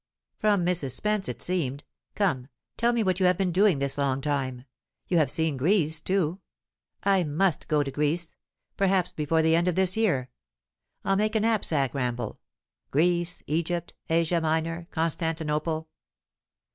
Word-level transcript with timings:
"From 0.39 0.65
Mrs. 0.65 0.95
Spence, 0.95 1.29
it 1.29 1.43
seemed. 1.43 1.83
Come, 2.15 2.47
tell 2.75 2.91
me 2.91 3.03
what 3.03 3.19
you 3.19 3.27
have 3.27 3.37
been 3.37 3.51
doing 3.51 3.77
this 3.77 3.99
long 3.99 4.19
time. 4.19 4.65
You 5.07 5.17
have 5.19 5.29
seen 5.29 5.57
Greece 5.57 6.01
too. 6.01 6.39
I 7.03 7.23
must 7.23 7.67
go 7.67 7.83
to 7.83 7.91
Greece 7.91 8.33
perhaps 8.75 9.11
before 9.11 9.43
the 9.43 9.55
end 9.55 9.67
of 9.67 9.75
this 9.75 9.95
year. 9.95 10.31
I'll 11.05 11.17
make 11.17 11.35
a 11.35 11.39
knapsack 11.39 11.93
ramble: 11.93 12.39
Greece, 12.89 13.43
Egypt, 13.45 13.93
Asia 14.09 14.41
Minor, 14.41 14.87
Constantinople." 14.89 15.87